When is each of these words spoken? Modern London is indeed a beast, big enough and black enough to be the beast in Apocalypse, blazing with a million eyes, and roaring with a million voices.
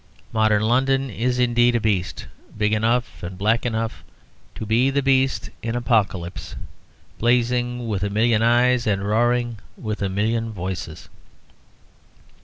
Modern 0.33 0.63
London 0.63 1.11
is 1.11 1.37
indeed 1.37 1.75
a 1.75 1.79
beast, 1.79 2.25
big 2.57 2.73
enough 2.73 3.21
and 3.21 3.37
black 3.37 3.67
enough 3.67 4.03
to 4.55 4.65
be 4.65 4.89
the 4.89 5.03
beast 5.03 5.51
in 5.61 5.75
Apocalypse, 5.75 6.55
blazing 7.19 7.87
with 7.87 8.01
a 8.01 8.09
million 8.09 8.41
eyes, 8.41 8.87
and 8.87 9.07
roaring 9.07 9.59
with 9.77 10.01
a 10.01 10.09
million 10.09 10.51
voices. 10.53 11.07